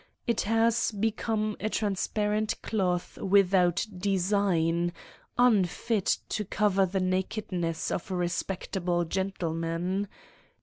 It 0.25 0.41
has 0.49 0.89
become 0.91 1.55
a 1.59 1.69
transparent 1.69 2.59
cloth 2.63 3.19
without 3.19 3.85
design, 3.95 4.93
unfit 5.37 6.17
to 6.29 6.43
cover 6.43 6.87
the 6.87 6.99
nakedness 6.99 7.91
of 7.91 8.09
a 8.09 8.15
respectable 8.15 9.05
gentleman 9.05 10.07